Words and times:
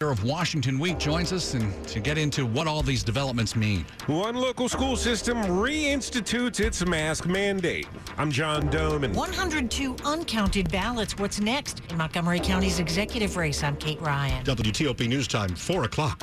of 0.00 0.24
Washington 0.24 0.80
Week 0.80 0.98
joins 0.98 1.32
us 1.32 1.54
and 1.54 1.72
to 1.86 2.00
get 2.00 2.18
into 2.18 2.44
what 2.44 2.66
all 2.66 2.82
these 2.82 3.04
developments 3.04 3.54
mean. 3.54 3.86
One 4.06 4.34
local 4.34 4.68
school 4.68 4.96
system 4.96 5.38
reinstitutes 5.44 6.58
its 6.58 6.84
mask 6.84 7.26
mandate. 7.26 7.86
I'm 8.18 8.32
John 8.32 8.68
Domen. 8.70 9.14
102 9.14 9.96
uncounted 10.04 10.70
ballots. 10.72 11.16
What's 11.16 11.38
next 11.38 11.82
in 11.90 11.96
Montgomery 11.96 12.40
County's 12.40 12.80
executive 12.80 13.36
race? 13.36 13.62
I'm 13.62 13.76
Kate 13.76 14.00
Ryan. 14.00 14.44
WTOP 14.44 15.06
News 15.06 15.28
Time, 15.28 15.54
4 15.54 15.84
o'clock. 15.84 16.20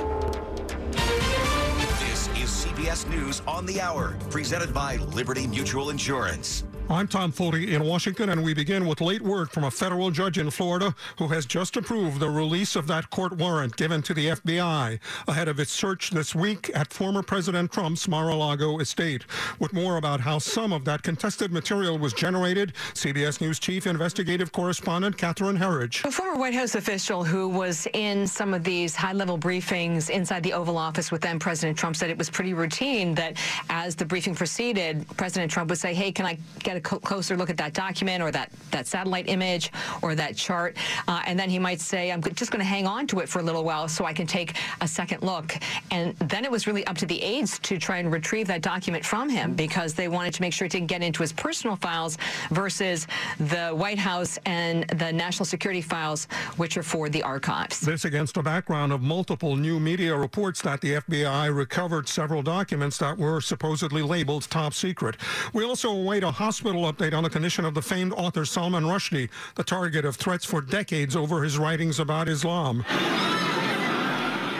This 2.92 3.06
is 3.06 3.06
CBS 3.06 3.10
News 3.10 3.42
on 3.48 3.66
the 3.66 3.80
Hour, 3.80 4.18
presented 4.30 4.74
by 4.74 4.98
Liberty 4.98 5.48
Mutual 5.48 5.92
Insurance. 5.92 6.66
I'm 6.90 7.08
Tom 7.08 7.32
Foley 7.32 7.74
in 7.74 7.86
Washington, 7.86 8.32
and 8.32 8.44
we 8.44 8.54
begin 8.54 8.86
with 8.86 9.00
late 9.00 9.22
word 9.22 9.50
from 9.50 9.64
a 9.64 9.72
federal 9.72 10.12
judge 10.12 10.38
in 10.38 10.50
Florida 10.50 10.94
who 11.18 11.30
has 11.30 11.46
just 11.46 11.78
approved 11.78 12.20
the 12.20 12.30
release 12.30 12.76
of 12.76 12.86
that 12.88 13.10
court 13.10 13.38
warrant 13.38 13.78
given 13.78 14.02
to 14.02 14.14
the 14.14 14.28
FBI 14.28 15.00
ahead 15.26 15.48
of 15.48 15.58
its 15.58 15.72
search 15.72 16.10
this 16.10 16.36
week 16.36 16.70
at 16.76 16.92
former 16.92 17.24
President 17.24 17.72
Trump's 17.72 18.10
Mar-a-Lago 18.10 18.80
estate. 18.80 19.24
With 19.60 19.72
more 19.72 19.96
about 19.96 20.20
how 20.20 20.38
some 20.38 20.74
of 20.74 20.84
that 20.84 21.02
contested 21.02 21.54
material 21.54 21.98
was 21.98 22.12
generated, 22.12 22.74
CBS 22.94 23.40
News 23.40 23.58
chief 23.58 23.88
investigative 23.88 24.52
correspondent 24.52 25.18
Catherine 25.18 25.56
Herridge. 25.56 26.04
A 26.04 26.12
former 26.12 26.38
White 26.38 26.56
House 26.56 26.76
official 26.76 27.24
who 27.24 27.48
was 27.48 27.88
in 27.94 28.28
some 28.28 28.54
of 28.54 28.66
these 28.66 28.98
high-level 28.98 29.38
briefings 29.40 30.10
inside 30.10 30.44
the 30.44 30.52
Oval 30.52 30.78
Office 30.78 31.10
with 31.10 31.22
then 31.22 31.40
President 31.40 31.78
Trump 31.78 31.96
said 31.96 32.10
it 32.10 32.18
was 32.18 32.30
pretty 32.30 32.54
routine 32.54 32.81
that 32.82 33.38
as 33.70 33.96
the 33.96 34.04
briefing 34.04 34.34
proceeded, 34.34 35.06
President 35.16 35.52
Trump 35.52 35.70
would 35.70 35.78
say, 35.78 35.94
hey, 35.94 36.12
can 36.12 36.26
I 36.26 36.36
get 36.64 36.78
a 36.78 36.82
closer 36.82 37.38
look 37.38 37.52
at 37.52 37.58
that 37.58 37.74
document 37.74 38.24
or 38.24 38.32
that, 38.32 38.52
that 38.72 38.88
satellite 38.88 39.30
image 39.30 39.72
or 40.02 40.16
that 40.16 40.36
chart. 40.36 40.76
Uh, 41.08 41.22
and 41.28 41.40
then 41.40 41.48
he 41.48 41.60
might 41.60 41.80
say, 41.80 42.12
I'm 42.12 42.24
just 42.24 42.50
going 42.50 42.60
to 42.60 42.66
hang 42.66 42.88
on 42.88 43.06
to 43.08 43.20
it 43.20 43.30
for 43.30 43.38
a 43.38 43.44
little 43.44 43.64
while 43.64 43.88
so 43.88 44.06
I 44.06 44.14
can 44.14 44.26
take 44.26 44.58
a 44.82 44.88
second 44.88 45.22
look. 45.22 45.56
And 45.92 46.18
then 46.18 46.44
it 46.44 46.50
was 46.50 46.66
really 46.66 46.86
up 46.88 46.98
to 46.98 47.06
the 47.06 47.22
aides 47.22 47.60
to 47.60 47.78
try 47.78 47.98
and 47.98 48.12
retrieve 48.12 48.48
that 48.48 48.64
document 48.64 49.06
from 49.06 49.30
him 49.30 49.54
because 49.54 49.94
they 49.94 50.08
wanted 50.08 50.34
to 50.34 50.42
make 50.42 50.52
sure 50.52 50.66
it 50.66 50.72
didn't 50.72 50.88
get 50.88 51.04
into 51.04 51.22
his 51.22 51.32
personal 51.32 51.76
files 51.76 52.18
versus 52.50 53.06
the 53.40 53.70
White 53.70 54.00
House 54.00 54.40
and 54.48 54.88
the 54.90 55.14
national 55.14 55.46
security 55.46 55.82
files, 55.82 56.26
which 56.58 56.78
are 56.78 56.84
for 56.84 57.10
the 57.10 57.22
archives. 57.22 57.80
This 57.80 58.06
against 58.06 58.38
a 58.38 58.42
background 58.42 58.92
of 58.92 59.04
multiple 59.04 59.56
new 59.56 59.80
media 59.80 60.16
reports 60.18 60.64
that 60.64 60.82
the 60.82 60.94
FBI 60.94 61.56
recovered 61.56 62.10
several 62.10 62.42
documents 62.42 62.71
that 63.00 63.18
were 63.18 63.42
supposedly 63.42 64.02
labeled 64.02 64.50
top 64.50 64.74
secret. 64.74 65.18
We 65.54 65.64
also 65.64 65.90
await 65.92 66.24
a 66.24 66.32
hospital 66.32 66.52
hospital 66.62 66.92
update 66.92 67.14
on 67.14 67.24
the 67.24 67.30
condition 67.30 67.66
of 67.66 67.74
the 67.74 67.82
famed 67.82 68.14
author 68.14 68.46
Salman 68.46 68.84
Rushdie, 68.84 69.30
the 69.56 69.64
target 69.64 70.06
of 70.06 70.16
threats 70.16 70.46
for 70.46 70.62
decades 70.62 71.16
over 71.16 71.44
his 71.44 71.58
writings 71.58 72.00
about 72.00 72.30
Islam. 72.30 72.86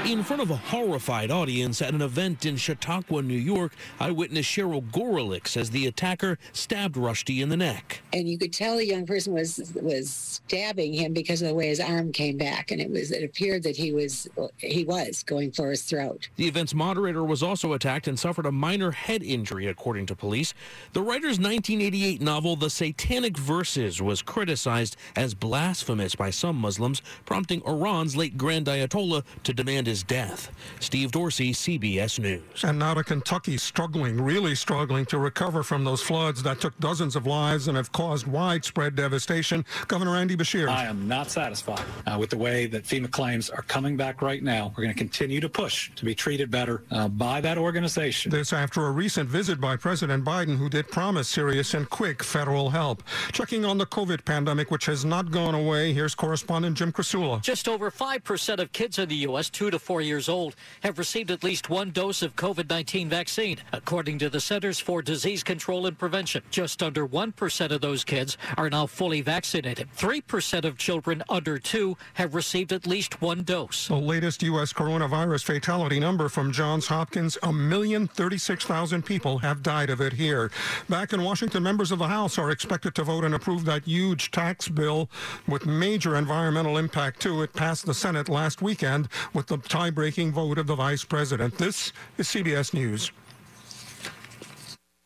In 0.06 0.24
front 0.24 0.42
of 0.42 0.50
a 0.50 0.56
horrified 0.56 1.30
audience 1.30 1.80
at 1.80 1.94
an 1.94 2.02
event 2.02 2.44
in 2.48 2.58
Chautauqua, 2.58 3.22
New 3.22 3.36
York, 3.36 3.74
eyewitness 4.00 4.48
Cheryl 4.48 4.82
Gorelick 4.82 5.48
says 5.48 5.70
the 5.70 5.86
attacker 5.86 6.40
stabbed 6.54 6.96
Rushdie 6.96 7.40
in 7.40 7.50
the 7.50 7.56
neck. 7.56 8.02
And 8.12 8.28
you 8.28 8.40
could 8.40 8.52
tell 8.52 8.78
the 8.78 8.86
young 8.86 9.06
person 9.06 9.32
was 9.32 9.72
was 9.76 10.10
stabbing 10.10 10.94
him 10.94 11.14
because 11.14 11.44
of 11.44 11.50
the 11.50 11.54
way 11.54 11.68
his 11.68 11.80
arm 11.80 12.12
came 12.12 12.36
back, 12.36 12.72
and 12.72 12.82
it 12.82 12.90
was 12.90 13.12
it 13.12 13.24
appeared 13.24 13.62
that 13.64 13.78
he 13.78 13.94
was 13.94 14.28
he 14.58 14.84
was 14.84 15.22
going 15.22 15.52
for 15.52 15.70
his 15.70 15.84
throat. 15.84 16.30
The 16.36 16.48
event's 16.48 16.74
moderator 16.74 17.24
was 17.24 17.44
also 17.44 17.74
attacked 17.74 18.08
and 18.08 18.20
suffered 18.20 18.48
a 18.48 18.52
minor 18.52 18.92
head 18.92 19.22
injury, 19.22 19.68
according 19.68 20.08
to 20.08 20.16
police. 20.16 20.56
The 20.94 21.02
writer's 21.02 21.40
1988 21.40 22.22
novel, 22.22 22.56
The 22.56 22.72
Satanic 22.72 23.38
Verses, 23.38 24.02
was 24.02 24.24
criticized 24.24 24.98
as 25.16 25.36
blasphemous 25.36 26.16
by 26.16 26.32
some 26.32 26.56
Muslims, 26.56 27.04
prompting 27.24 27.62
Iran's 27.68 28.18
late 28.18 28.36
Grand 28.36 28.66
Ayatollah 28.66 29.24
to 29.44 29.54
demand 29.54 29.91
his 29.92 30.04
death. 30.04 30.50
Steve 30.80 31.12
Dorsey, 31.12 31.52
CBS 31.52 32.18
News. 32.18 32.64
And 32.64 32.80
now 32.80 32.94
to 32.94 33.04
Kentucky, 33.04 33.58
struggling, 33.58 34.22
really 34.22 34.56
struggling 34.56 35.06
to 35.08 35.18
recover 35.18 35.64
from 35.64 35.84
those 35.84 36.02
floods 36.02 36.42
that 36.44 36.62
took 36.62 36.78
dozens 36.80 37.18
of 37.18 37.28
lives 37.28 37.68
and 37.68 37.76
have 37.76 37.92
caused 37.92 38.26
widespread 38.26 38.96
devastation. 38.96 39.66
Governor 39.90 40.16
Andy 40.16 40.38
Beshear. 40.38 40.70
I 40.70 40.86
am 40.86 41.10
not 41.10 41.30
satisfied 41.30 41.84
uh, 42.08 42.16
with 42.18 42.30
the 42.30 42.38
way 42.38 42.68
that 42.68 42.86
FEMA 42.86 43.12
claims 43.12 43.50
are 43.50 43.64
coming 43.64 43.98
back 43.98 44.22
right 44.22 44.42
now. 44.42 44.74
We're 44.78 44.84
going 44.84 44.96
to 44.96 44.98
continue 44.98 45.42
to 45.42 45.50
push 45.50 45.92
to 45.98 46.06
be 46.06 46.16
treated 46.16 46.50
better 46.50 46.84
uh, 46.90 47.10
by 47.10 47.42
that 47.42 47.58
organization. 47.58 48.32
This 48.32 48.54
after 48.54 48.88
a 48.88 48.92
recent 48.92 49.28
visit 49.28 49.60
by 49.60 49.76
President 49.76 50.24
Biden, 50.24 50.56
who 50.58 50.70
did 50.70 50.90
promise 50.90 51.28
serious 51.28 51.74
and 51.74 51.90
quick 51.90 52.24
federal 52.24 52.70
help. 52.70 53.04
Checking 53.34 53.66
on 53.66 53.78
the 53.78 53.86
COVID 53.86 54.24
pandemic, 54.24 54.72
which 54.72 54.86
has 54.86 55.04
not 55.04 55.32
gone 55.32 55.54
away, 55.54 55.92
here's 55.92 56.16
correspondent 56.16 56.78
Jim 56.78 56.94
Krasula. 56.94 57.42
Just 57.42 57.68
over 57.68 57.92
5% 57.92 58.60
of 58.60 58.72
kids 58.72 58.98
in 58.98 59.10
the 59.10 59.16
U.S., 59.28 59.50
2 59.50 59.70
to 59.72 59.81
four 59.82 60.02
years 60.02 60.30
old 60.30 60.56
have 60.84 60.98
received 60.98 61.32
at 61.32 61.44
least 61.44 61.70
one 61.70 61.92
dose 61.92 62.22
of 62.22 62.36
COVID 62.36 62.70
19 62.70 63.10
vaccine, 63.10 63.58
according 63.74 64.20
to 64.20 64.30
the 64.30 64.40
Centers 64.40 64.80
for 64.80 65.02
Disease 65.02 65.44
Control 65.44 65.86
and 65.88 65.98
Prevention. 65.98 66.44
Just 66.52 66.82
under 66.82 67.08
1% 67.08 67.72
of 67.72 67.82
those 67.82 68.04
kids 68.04 68.38
are 68.58 68.70
now 68.70 68.86
fully 68.86 69.22
vaccinated. 69.22 69.90
3% 69.98 70.66
of 70.66 70.78
children 70.78 71.24
under 71.28 71.58
two 71.58 71.98
have 72.14 72.36
received 72.36 72.72
at 72.72 72.88
least 72.88 73.22
one 73.22 73.44
dose. 73.44 73.88
The 73.88 73.96
latest 73.96 74.44
U.S. 74.44 74.72
coronavirus 74.72 75.44
fatality 75.44 76.00
number 76.00 76.30
from 76.30 76.52
Johns 76.52 76.88
Hopkins 76.88 77.38
a 77.44 77.52
million 77.52 78.08
thirty-six 78.08 78.66
thousand 78.66 79.04
people 79.04 79.40
have 79.40 79.64
died 79.64 79.90
of 79.90 80.02
it 80.02 80.14
here. 80.14 80.52
Back 80.90 81.14
in 81.14 81.24
Washington, 81.24 81.64
members 81.64 81.92
of 81.92 82.00
the 82.00 82.08
House 82.08 82.38
are 82.38 82.52
expected 82.52 82.96
to 82.96 83.04
vote 83.04 83.24
and 83.24 83.34
approve 83.34 83.66
that 83.66 83.86
huge 83.86 84.32
tax 84.32 84.68
bill 84.68 85.10
with 85.48 85.66
major 85.66 86.16
environmental 86.16 86.78
impact, 86.78 87.22
too. 87.22 87.42
It 87.42 87.54
passed 87.54 87.86
the 87.86 87.94
Senate 87.94 88.30
last 88.30 88.62
weekend 88.62 89.08
with 89.34 89.48
the 89.48 89.58
tie-breaking 89.72 90.34
vote 90.34 90.58
of 90.58 90.68
the 90.68 90.76
vice 90.76 91.06
president. 91.06 91.58
This 91.58 91.94
is 92.18 92.28
CBS 92.28 92.74
News. 92.74 93.10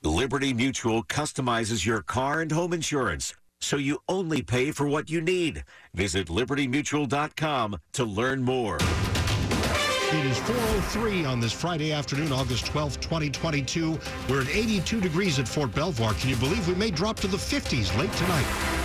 Liberty 0.02 0.56
Mutual 0.56 1.04
customizes 1.04 1.86
your 1.86 2.02
car 2.02 2.42
and 2.42 2.52
home 2.52 2.74
insurance 2.74 3.36
so 3.62 3.78
you 3.78 4.00
only 4.10 4.42
pay 4.42 4.72
for 4.72 4.88
what 4.88 5.08
you 5.08 5.22
need. 5.22 5.64
Visit 5.94 6.30
libertymutual.com 6.30 7.78
to 7.94 8.04
learn 8.04 8.42
more. 8.42 8.78
It 8.78 10.26
is 10.26 10.40
4.03 10.40 11.30
on 11.30 11.40
this 11.40 11.54
Friday 11.54 11.92
afternoon, 11.92 12.32
August 12.32 12.66
12, 12.66 13.00
2022. 13.00 14.00
We're 14.28 14.42
at 14.42 14.50
82 14.50 15.00
degrees 15.00 15.38
at 15.38 15.48
Fort 15.48 15.76
Belvoir. 15.76 16.16
Can 16.16 16.32
you 16.32 16.38
believe 16.38 16.68
we 16.68 16.74
may 16.74 16.90
drop 16.90 17.18
to 17.18 17.28
the 17.28 17.38
50s 17.38 17.96
late 18.00 18.12
tonight? 18.14 18.85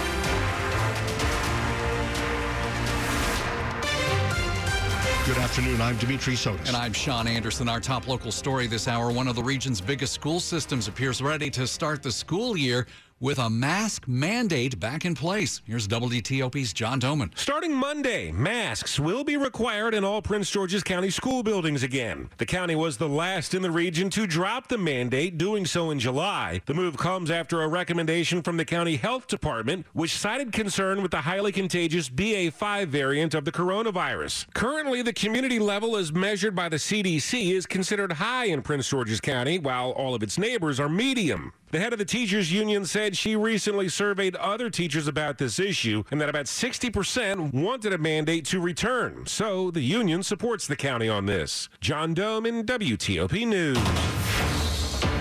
Good 5.30 5.38
afternoon. 5.38 5.80
I'm 5.80 5.96
Dimitri 5.98 6.34
Sotis. 6.34 6.66
And 6.66 6.76
I'm 6.76 6.92
Sean 6.92 7.28
Anderson. 7.28 7.68
Our 7.68 7.78
top 7.78 8.08
local 8.08 8.32
story 8.32 8.66
this 8.66 8.88
hour 8.88 9.12
one 9.12 9.28
of 9.28 9.36
the 9.36 9.42
region's 9.44 9.80
biggest 9.80 10.12
school 10.12 10.40
systems 10.40 10.88
appears 10.88 11.22
ready 11.22 11.48
to 11.50 11.68
start 11.68 12.02
the 12.02 12.10
school 12.10 12.56
year 12.56 12.88
with 13.20 13.38
a 13.38 13.50
mask 13.50 14.08
mandate 14.08 14.80
back 14.80 15.04
in 15.04 15.14
place. 15.14 15.60
Here's 15.66 15.86
WTOP's 15.86 16.72
John 16.72 16.98
Domen. 16.98 17.36
Starting 17.36 17.74
Monday, 17.74 18.32
masks 18.32 18.98
will 18.98 19.24
be 19.24 19.36
required 19.36 19.92
in 19.92 20.04
all 20.04 20.22
Prince 20.22 20.50
George's 20.50 20.82
County 20.82 21.10
school 21.10 21.42
buildings 21.42 21.82
again. 21.82 22.30
The 22.38 22.46
county 22.46 22.74
was 22.74 22.96
the 22.96 23.08
last 23.08 23.52
in 23.52 23.60
the 23.60 23.70
region 23.70 24.08
to 24.10 24.26
drop 24.26 24.68
the 24.68 24.78
mandate, 24.78 25.36
doing 25.36 25.66
so 25.66 25.90
in 25.90 25.98
July. 25.98 26.62
The 26.64 26.72
move 26.72 26.96
comes 26.96 27.30
after 27.30 27.60
a 27.62 27.68
recommendation 27.68 28.40
from 28.40 28.56
the 28.56 28.64
county 28.64 28.96
health 28.96 29.26
department, 29.26 29.84
which 29.92 30.16
cited 30.16 30.52
concern 30.52 31.02
with 31.02 31.10
the 31.10 31.20
highly 31.20 31.52
contagious 31.52 32.08
BA5 32.08 32.86
variant 32.86 33.34
of 33.34 33.44
the 33.44 33.52
coronavirus. 33.52 34.46
Currently, 34.54 35.02
the 35.02 35.12
community 35.12 35.58
level 35.58 35.96
as 35.96 36.10
measured 36.10 36.54
by 36.54 36.70
the 36.70 36.76
CDC 36.76 37.52
is 37.52 37.66
considered 37.66 38.12
high 38.12 38.46
in 38.46 38.62
Prince 38.62 38.88
George's 38.88 39.20
County, 39.20 39.58
while 39.58 39.90
all 39.90 40.14
of 40.14 40.22
its 40.22 40.38
neighbors 40.38 40.80
are 40.80 40.88
medium. 40.88 41.52
The 41.72 41.78
head 41.78 41.92
of 41.92 42.00
the 42.00 42.04
teachers 42.04 42.52
union 42.52 42.84
said 42.84 43.16
she 43.16 43.36
recently 43.36 43.88
surveyed 43.88 44.34
other 44.34 44.70
teachers 44.70 45.06
about 45.06 45.38
this 45.38 45.60
issue 45.60 46.02
and 46.10 46.20
that 46.20 46.28
about 46.28 46.46
60% 46.46 47.54
wanted 47.54 47.92
a 47.92 47.98
mandate 47.98 48.44
to 48.46 48.60
return. 48.60 49.24
So 49.26 49.70
the 49.70 49.80
union 49.80 50.24
supports 50.24 50.66
the 50.66 50.74
county 50.74 51.08
on 51.08 51.26
this. 51.26 51.68
John 51.80 52.12
Domen 52.12 52.64
WTOP 52.64 53.46
News. 53.46 53.78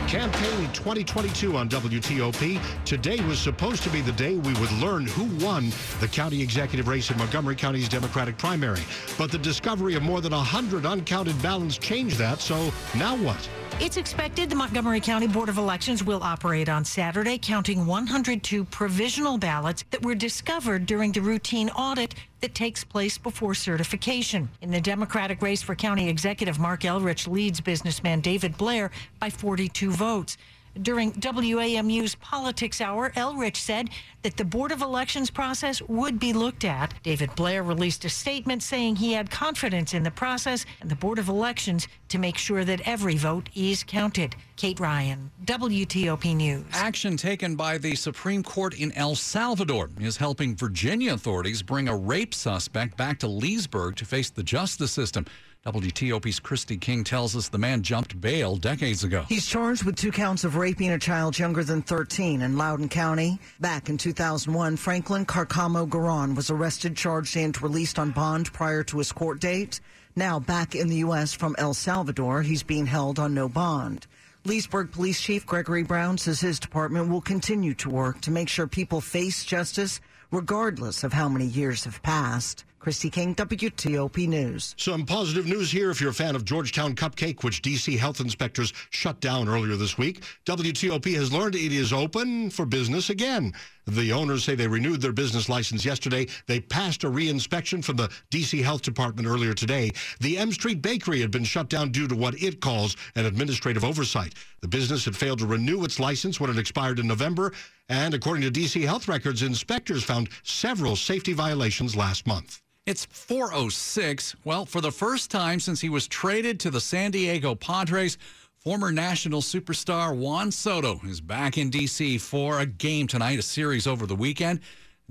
Campaign 0.07 0.74
2022 0.74 1.56
on 1.56 1.69
WTOP. 1.69 2.60
Today 2.84 3.22
was 3.28 3.38
supposed 3.38 3.84
to 3.84 3.92
be 3.92 4.01
the 4.01 4.12
day 4.13 4.34
we 4.34 4.54
would 4.56 4.72
learn 4.72 5.06
who 5.06 5.25
won 5.46 5.72
the 6.00 6.07
county 6.07 6.42
executive 6.42 6.88
race 6.88 7.12
in 7.12 7.18
Montgomery 7.19 7.56
County's 7.56 7.88
Democratic 7.88 8.40
primary. 8.40 8.81
But 9.19 9.31
the 9.31 9.38
discovery 9.38 9.94
of 9.94 10.01
more 10.01 10.19
than 10.19 10.31
100 10.31 10.84
uncounted 10.84 11.40
ballots 11.44 11.78
changed 11.78 12.18
that, 12.18 12.40
so 12.42 12.74
now 12.96 13.16
what? 13.18 13.48
It's 13.81 13.95
expected 13.95 14.49
the 14.49 14.57
Montgomery 14.57 14.99
County 14.99 15.25
Board 15.25 15.47
of 15.47 15.57
Elections 15.57 16.03
will 16.03 16.21
operate 16.21 16.67
on 16.67 16.83
Saturday, 16.83 17.37
counting 17.37 17.85
102 17.85 18.65
provisional 18.65 19.37
ballots 19.37 19.85
that 19.91 20.03
were 20.03 20.15
discovered 20.15 20.85
during 20.85 21.13
the 21.13 21.21
routine 21.21 21.69
audit 21.69 22.13
that 22.41 22.53
takes 22.53 22.83
place 22.83 23.17
before 23.17 23.55
certification. 23.55 24.49
In 24.61 24.69
the 24.69 24.81
Democratic 24.81 25.41
race 25.41 25.61
for 25.61 25.75
county 25.75 26.09
executive, 26.09 26.59
Marc 26.59 26.81
Elrich 26.81 27.25
leads 27.25 27.61
businessman 27.61 28.19
David 28.19 28.57
Blair 28.57 28.91
by 29.17 29.29
42 29.29 29.91
votes. 29.91 30.35
During 30.81 31.11
WAMU's 31.11 32.15
Politics 32.15 32.79
Hour, 32.79 33.11
Elrich 33.11 33.57
said 33.57 33.89
that 34.21 34.37
the 34.37 34.45
Board 34.45 34.71
of 34.71 34.81
Elections 34.81 35.29
process 35.29 35.81
would 35.83 36.19
be 36.19 36.31
looked 36.31 36.63
at. 36.63 36.93
David 37.03 37.35
Blair 37.35 37.63
released 37.63 38.05
a 38.05 38.09
statement 38.09 38.63
saying 38.63 38.95
he 38.95 39.13
had 39.13 39.29
confidence 39.29 39.93
in 39.93 40.03
the 40.03 40.11
process 40.11 40.65
and 40.79 40.89
the 40.89 40.95
Board 40.95 41.19
of 41.19 41.27
Elections 41.27 41.87
to 42.09 42.17
make 42.17 42.37
sure 42.37 42.63
that 42.63 42.81
every 42.85 43.17
vote 43.17 43.49
is 43.55 43.83
counted. 43.83 44.35
Kate 44.55 44.79
Ryan, 44.79 45.31
WTOP 45.45 46.35
News. 46.35 46.65
Action 46.73 47.17
taken 47.17 47.55
by 47.55 47.77
the 47.77 47.95
Supreme 47.95 48.43
Court 48.43 48.79
in 48.79 48.91
El 48.93 49.15
Salvador 49.15 49.89
is 49.99 50.17
helping 50.17 50.55
Virginia 50.55 51.13
authorities 51.13 51.61
bring 51.61 51.87
a 51.87 51.95
rape 51.95 52.33
suspect 52.33 52.95
back 52.97 53.19
to 53.19 53.27
Leesburg 53.27 53.95
to 53.97 54.05
face 54.05 54.29
the 54.29 54.43
justice 54.43 54.91
system. 54.91 55.25
WTOP's 55.65 56.39
Kristi 56.39 56.79
King 56.79 57.03
tells 57.03 57.35
us 57.35 57.50
the 57.50 57.57
man 57.57 57.81
jumped 57.81 58.21
bail 58.21 58.56
decades 58.56 59.03
ago. 59.03 59.25
He's 59.27 59.45
charged 59.45 59.83
with 59.83 59.97
two 59.97 60.09
counts 60.09 60.45
of 60.45 60.56
raping 60.56 60.91
a 60.91 60.97
child 60.97 61.38
younger 61.38 61.65
than 61.65 61.81
13 61.81 62.41
in 62.41 62.56
Loudoun 62.56 62.88
County. 62.88 63.38
Back 63.59 63.89
in 63.89 63.97
2001, 63.97 64.77
Franklin 64.77 65.25
Carcamo 65.25 65.85
Garon 65.85 66.33
was 66.33 66.50
arrested, 66.50 66.95
charged, 66.95 67.35
and 67.35 67.61
released 67.61 68.00
on 68.00 68.11
bond 68.11 68.53
prior 68.53 68.83
to 68.83 69.00
his 69.00 69.11
court 69.11 69.41
date. 69.41 69.81
Now 70.15 70.39
back 70.39 70.75
in 70.75 70.88
the 70.88 70.95
U.S. 70.97 71.33
from 71.33 71.57
El 71.57 71.73
Salvador, 71.73 72.41
he's 72.41 72.63
being 72.63 72.85
held 72.85 73.19
on 73.19 73.33
no 73.33 73.50
bond. 73.50 74.07
Leesburg 74.45 74.94
Police 74.94 75.19
Chief 75.19 75.45
Gregory 75.45 75.83
Brown 75.83 76.17
says 76.17 76.39
his 76.39 76.62
department 76.62 77.09
will 77.09 77.19
continue 77.19 77.73
to 77.73 77.89
work 77.89 78.21
to 78.21 78.31
make 78.31 78.47
sure 78.47 78.65
people 78.65 79.01
face 79.01 79.44
justice 79.44 80.00
regardless 80.31 81.03
of 81.03 81.12
how 81.12 81.27
many 81.27 81.47
years 81.47 81.83
have 81.83 82.01
passed. 82.01 82.63
Kristi 82.79 83.11
King, 83.11 83.35
WTOP 83.35 84.25
News. 84.27 84.73
Some 84.77 85.05
positive 85.05 85.45
news 85.45 85.69
here 85.69 85.91
if 85.91 85.99
you're 85.99 86.11
a 86.11 86.13
fan 86.13 86.35
of 86.35 86.45
Georgetown 86.45 86.95
Cupcake, 86.95 87.43
which 87.43 87.61
D.C. 87.61 87.97
health 87.97 88.21
inspectors 88.21 88.71
shut 88.89 89.19
down 89.19 89.49
earlier 89.49 89.75
this 89.75 89.97
week. 89.97 90.23
WTOP 90.45 91.13
has 91.15 91.33
learned 91.33 91.55
it 91.55 91.73
is 91.73 91.91
open 91.91 92.49
for 92.49 92.65
business 92.65 93.09
again. 93.09 93.53
The 93.85 94.13
owners 94.13 94.45
say 94.45 94.55
they 94.55 94.67
renewed 94.67 95.01
their 95.01 95.11
business 95.11 95.49
license 95.49 95.83
yesterday. 95.83 96.27
They 96.47 96.61
passed 96.61 97.03
a 97.03 97.07
reinspection 97.07 97.83
from 97.83 97.97
the 97.97 98.09
D.C. 98.29 98.61
Health 98.61 98.81
Department 98.83 99.27
earlier 99.27 99.53
today. 99.53 99.91
The 100.21 100.37
M 100.37 100.53
Street 100.53 100.81
Bakery 100.81 101.19
had 101.19 101.31
been 101.31 101.43
shut 101.43 101.69
down 101.69 101.91
due 101.91 102.07
to 102.07 102.15
what 102.15 102.41
it 102.41 102.61
calls 102.61 102.95
an 103.15 103.25
administrative 103.25 103.83
oversight. 103.83 104.35
The 104.61 104.67
business 104.69 105.03
had 105.03 105.17
failed 105.17 105.39
to 105.39 105.47
renew 105.47 105.83
its 105.83 105.99
license 105.99 106.39
when 106.39 106.49
it 106.49 106.57
expired 106.57 106.99
in 106.99 107.07
November. 107.07 107.51
And 107.89 108.13
according 108.13 108.43
to 108.43 108.51
D.C. 108.51 108.83
Health 108.83 109.07
Records, 109.07 109.41
inspectors 109.41 110.03
found 110.03 110.29
several 110.43 110.95
safety 110.95 111.33
violations 111.33 111.95
last 111.95 112.25
month. 112.25 112.61
It's 112.89 113.06
406. 113.06 114.36
Well, 114.44 114.65
for 114.65 114.81
the 114.81 114.91
first 114.91 115.30
time 115.30 115.59
since 115.59 115.80
he 115.80 115.89
was 115.89 116.07
traded 116.07 116.59
to 116.62 116.71
the 116.71 116.81
San 116.81 117.12
Diego 117.12 117.53
Padres, 117.53 118.18
former 118.57 118.91
national 118.91 119.41
superstar 119.41 120.18
Juan 120.18 120.50
Soto 120.51 121.00
is 121.06 121.21
back 121.21 121.59
in 121.59 121.69
D.C. 121.69 122.18
for 122.18 122.62
a 122.62 122.65
game 122.65 123.06
tonight, 123.06 123.38
a 123.38 123.44
series 123.44 123.86
over 123.86 124.07
the 124.07 124.15
weekend. 124.15 124.62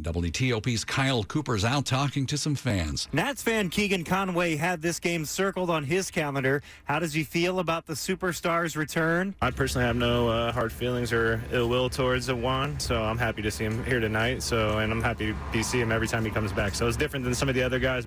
WTOP's 0.02 0.84
Kyle 0.84 1.24
Cooper's 1.24 1.64
out 1.64 1.84
talking 1.84 2.24
to 2.26 2.38
some 2.38 2.54
fans. 2.54 3.08
Nats 3.12 3.42
fan 3.42 3.68
Keegan 3.68 4.04
Conway 4.04 4.54
had 4.54 4.80
this 4.80 5.00
game 5.00 5.24
circled 5.24 5.70
on 5.70 5.82
his 5.82 6.10
calendar. 6.10 6.62
How 6.84 7.00
does 7.00 7.12
he 7.12 7.24
feel 7.24 7.58
about 7.58 7.86
the 7.86 7.94
superstar's 7.94 8.76
return? 8.76 9.34
I 9.42 9.50
personally 9.50 9.86
have 9.86 9.96
no 9.96 10.28
uh, 10.28 10.52
hard 10.52 10.72
feelings 10.72 11.12
or 11.12 11.42
ill 11.50 11.68
will 11.68 11.90
towards 11.90 12.32
Juan, 12.32 12.78
so 12.78 13.02
I'm 13.02 13.18
happy 13.18 13.42
to 13.42 13.50
see 13.50 13.64
him 13.64 13.84
here 13.84 13.98
tonight. 13.98 14.42
So, 14.42 14.78
and 14.78 14.92
I'm 14.92 15.02
happy 15.02 15.34
to 15.52 15.64
see 15.64 15.80
him 15.80 15.90
every 15.90 16.06
time 16.06 16.24
he 16.24 16.30
comes 16.30 16.52
back. 16.52 16.74
So 16.74 16.86
it's 16.86 16.96
different 16.96 17.24
than 17.24 17.34
some 17.34 17.48
of 17.48 17.56
the 17.56 17.62
other 17.62 17.78
guys. 17.80 18.06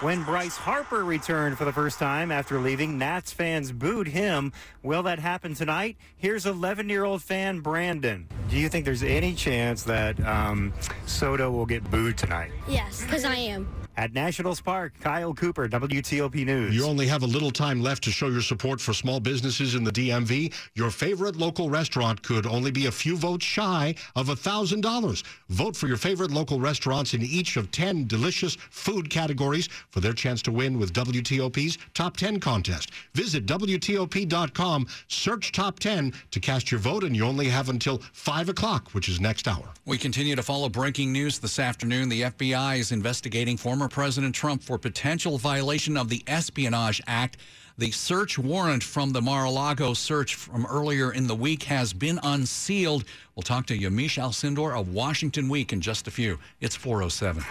When 0.00 0.24
Bryce 0.24 0.56
Harper 0.56 1.04
returned 1.04 1.58
for 1.58 1.64
the 1.64 1.72
first 1.72 1.98
time 1.98 2.32
after 2.32 2.58
leaving, 2.58 2.98
Nats 2.98 3.32
fans 3.32 3.70
booed 3.70 4.08
him. 4.08 4.52
Will 4.82 5.02
that 5.02 5.18
happen 5.18 5.54
tonight? 5.54 5.96
Here's 6.16 6.46
11-year-old 6.46 7.22
fan 7.22 7.60
Brandon. 7.60 8.26
Do 8.48 8.56
you 8.56 8.68
think 8.68 8.84
there's 8.86 9.02
any 9.02 9.34
chance 9.34 9.82
that 9.84 10.18
um, 10.26 10.72
Soto 11.10 11.50
will 11.50 11.66
get 11.66 11.88
booed 11.90 12.16
tonight? 12.16 12.52
Yes, 12.68 13.02
because 13.02 13.24
I 13.24 13.34
am. 13.34 13.79
At 13.96 14.14
Nationals 14.14 14.60
Park, 14.60 14.94
Kyle 15.00 15.34
Cooper, 15.34 15.68
WTOP 15.68 16.46
News. 16.46 16.74
You 16.74 16.86
only 16.86 17.06
have 17.06 17.22
a 17.22 17.26
little 17.26 17.50
time 17.50 17.82
left 17.82 18.02
to 18.04 18.10
show 18.10 18.28
your 18.28 18.40
support 18.40 18.80
for 18.80 18.94
small 18.94 19.20
businesses 19.20 19.74
in 19.74 19.84
the 19.84 19.90
DMV. 19.90 20.54
Your 20.74 20.90
favorite 20.90 21.36
local 21.36 21.68
restaurant 21.68 22.22
could 22.22 22.46
only 22.46 22.70
be 22.70 22.86
a 22.86 22.90
few 22.92 23.16
votes 23.16 23.44
shy 23.44 23.94
of 24.16 24.28
$1,000. 24.28 25.22
Vote 25.48 25.76
for 25.76 25.86
your 25.86 25.96
favorite 25.96 26.30
local 26.30 26.60
restaurants 26.60 27.14
in 27.14 27.22
each 27.22 27.56
of 27.56 27.70
10 27.72 28.06
delicious 28.06 28.56
food 28.70 29.10
categories 29.10 29.68
for 29.90 30.00
their 30.00 30.14
chance 30.14 30.40
to 30.42 30.52
win 30.52 30.78
with 30.78 30.92
WTOP's 30.92 31.78
Top 31.92 32.16
10 32.16 32.40
contest. 32.40 32.90
Visit 33.14 33.44
WTOP.com, 33.46 34.86
search 35.08 35.52
Top 35.52 35.78
10 35.78 36.12
to 36.30 36.40
cast 36.40 36.70
your 36.70 36.80
vote, 36.80 37.04
and 37.04 37.14
you 37.14 37.24
only 37.24 37.48
have 37.48 37.68
until 37.68 37.98
5 38.12 38.48
o'clock, 38.48 38.90
which 38.92 39.08
is 39.08 39.20
next 39.20 39.46
hour. 39.48 39.68
We 39.84 39.98
continue 39.98 40.36
to 40.36 40.42
follow 40.42 40.68
breaking 40.68 41.12
news 41.12 41.38
this 41.38 41.58
afternoon. 41.58 42.08
The 42.08 42.22
FBI 42.22 42.78
is 42.78 42.92
investigating 42.92 43.56
former 43.56 43.79
President 43.88 44.34
Trump 44.34 44.62
for 44.62 44.78
potential 44.78 45.38
violation 45.38 45.96
of 45.96 46.08
the 46.08 46.22
Espionage 46.26 47.00
Act. 47.06 47.36
The 47.78 47.90
search 47.90 48.38
warrant 48.38 48.82
from 48.82 49.12
the 49.12 49.22
Mar-a-Lago 49.22 49.94
search 49.94 50.34
from 50.34 50.66
earlier 50.66 51.12
in 51.12 51.26
the 51.26 51.34
week 51.34 51.62
has 51.62 51.92
been 51.92 52.20
unsealed. 52.22 53.04
We'll 53.34 53.42
talk 53.42 53.66
to 53.66 53.78
Yamiche 53.78 54.22
Alcindor 54.22 54.78
of 54.78 54.92
Washington 54.92 55.48
Week 55.48 55.72
in 55.72 55.80
just 55.80 56.06
a 56.06 56.10
few. 56.10 56.38
It's 56.60 56.76
407. 56.76 57.42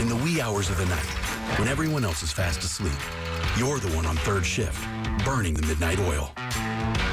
In 0.00 0.08
the 0.08 0.16
wee 0.16 0.40
hours 0.40 0.68
of 0.68 0.78
the 0.78 0.86
night, 0.86 1.58
when 1.58 1.68
everyone 1.68 2.04
else 2.04 2.22
is 2.22 2.32
fast 2.32 2.64
asleep, 2.64 2.98
you're 3.56 3.78
the 3.78 3.94
one 3.94 4.06
on 4.06 4.16
third 4.16 4.44
shift, 4.44 4.82
burning 5.24 5.54
the 5.54 5.66
midnight 5.66 6.00
oil. 6.00 6.32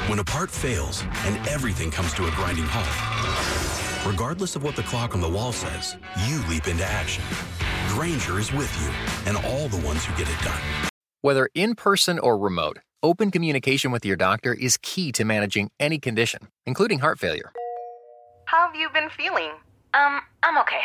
When 0.08 0.18
a 0.18 0.24
part 0.24 0.50
fails 0.50 1.04
and 1.24 1.36
everything 1.46 1.90
comes 1.90 2.12
to 2.14 2.26
a 2.26 2.30
grinding 2.32 2.66
halt, 2.66 4.10
regardless 4.12 4.56
of 4.56 4.64
what 4.64 4.74
the 4.74 4.82
clock 4.82 5.14
on 5.14 5.20
the 5.20 5.28
wall 5.28 5.52
says, 5.52 5.96
you 6.26 6.42
leap 6.48 6.66
into 6.66 6.84
action. 6.84 7.22
Grainger 7.90 8.38
is 8.38 8.52
with 8.52 8.72
you 8.80 8.88
and 9.28 9.36
all 9.48 9.66
the 9.66 9.84
ones 9.84 10.04
who 10.04 10.16
get 10.16 10.32
it 10.32 10.44
done. 10.44 10.60
Whether 11.22 11.48
in 11.56 11.74
person 11.74 12.20
or 12.20 12.38
remote, 12.38 12.78
open 13.02 13.32
communication 13.32 13.90
with 13.90 14.06
your 14.06 14.16
doctor 14.16 14.54
is 14.54 14.78
key 14.80 15.10
to 15.12 15.24
managing 15.24 15.72
any 15.80 15.98
condition, 15.98 16.46
including 16.66 17.00
heart 17.00 17.18
failure. 17.18 17.52
How 18.44 18.66
have 18.66 18.76
you 18.76 18.88
been 18.90 19.10
feeling? 19.10 19.50
Um, 19.92 20.20
I'm 20.44 20.56
okay. 20.58 20.80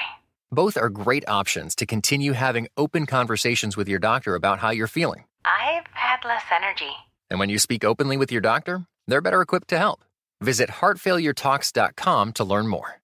Both 0.52 0.78
are 0.78 0.90
great 0.90 1.24
options 1.30 1.76
to 1.76 1.86
continue 1.86 2.32
having 2.32 2.68
open 2.76 3.06
conversations 3.06 3.78
with 3.78 3.88
your 3.88 4.00
doctor 4.00 4.34
about 4.34 4.58
how 4.60 4.72
you're 4.72 4.88
feeling. 4.88 5.26
I've 5.46 5.86
had 5.92 6.18
less 6.26 6.44
energy. 6.52 6.92
And 7.30 7.40
when 7.40 7.50
you 7.50 7.60
speak 7.60 7.86
openly 7.86 8.18
with 8.18 8.32
your 8.32 8.42
doctor, 8.42 8.88
they're 9.08 9.22
better 9.22 9.42
equipped 9.42 9.68
to 9.70 9.78
help. 9.78 10.04
Visit 10.42 10.70
heartfailuretalks.com 10.82 12.34
to 12.34 12.44
learn 12.44 12.68
more. 12.68 13.00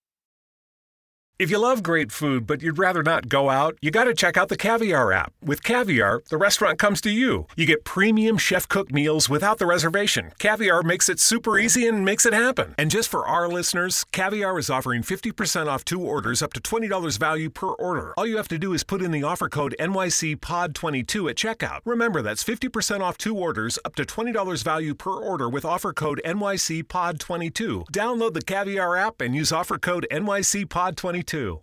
If 1.41 1.49
you 1.49 1.57
love 1.57 1.81
great 1.81 2.11
food, 2.11 2.45
but 2.45 2.61
you'd 2.61 2.77
rather 2.77 3.01
not 3.01 3.27
go 3.27 3.49
out, 3.49 3.75
you 3.81 3.89
got 3.89 4.03
to 4.03 4.13
check 4.13 4.37
out 4.37 4.49
the 4.49 4.55
Caviar 4.55 5.11
app. 5.11 5.33
With 5.43 5.63
Caviar, 5.63 6.21
the 6.29 6.37
restaurant 6.37 6.77
comes 6.77 7.01
to 7.01 7.09
you. 7.09 7.47
You 7.55 7.65
get 7.65 7.83
premium 7.83 8.37
chef 8.37 8.67
cooked 8.67 8.91
meals 8.91 9.27
without 9.27 9.57
the 9.57 9.65
reservation. 9.65 10.33
Caviar 10.37 10.83
makes 10.83 11.09
it 11.09 11.19
super 11.19 11.57
easy 11.57 11.87
and 11.87 12.05
makes 12.05 12.27
it 12.27 12.33
happen. 12.33 12.75
And 12.77 12.91
just 12.91 13.09
for 13.09 13.25
our 13.25 13.47
listeners, 13.49 14.05
Caviar 14.11 14.59
is 14.59 14.69
offering 14.69 15.01
50% 15.01 15.65
off 15.65 15.83
two 15.83 15.99
orders 15.99 16.43
up 16.43 16.53
to 16.53 16.59
$20 16.59 17.17
value 17.17 17.49
per 17.49 17.69
order. 17.69 18.13
All 18.17 18.27
you 18.27 18.37
have 18.37 18.49
to 18.49 18.59
do 18.59 18.73
is 18.73 18.83
put 18.83 19.01
in 19.01 19.09
the 19.09 19.23
offer 19.23 19.49
code 19.49 19.75
NYCPOD22 19.79 21.27
at 21.27 21.37
checkout. 21.37 21.79
Remember, 21.85 22.21
that's 22.21 22.43
50% 22.43 22.99
off 22.99 23.17
two 23.17 23.35
orders 23.35 23.79
up 23.83 23.95
to 23.95 24.03
$20 24.03 24.63
value 24.63 24.93
per 24.93 25.09
order 25.09 25.49
with 25.49 25.65
offer 25.65 25.91
code 25.91 26.21
NYCPOD22. 26.23 27.87
Download 27.87 28.35
the 28.35 28.43
Caviar 28.43 28.95
app 28.95 29.21
and 29.21 29.35
use 29.35 29.51
offer 29.51 29.79
code 29.79 30.05
NYCPOD22 30.11 31.30
too. 31.31 31.61